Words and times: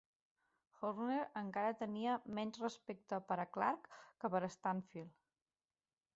Horner 0.87 1.17
encara 1.41 1.75
tenia 1.81 2.15
menys 2.39 2.57
respecte 2.65 3.21
per 3.29 3.39
a 3.45 3.49
Clark 3.59 3.87
que 4.01 4.33
per 4.37 4.43
a 4.49 4.53
Stanfield. 4.59 5.17